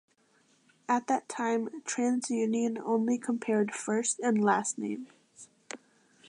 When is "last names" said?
4.43-5.09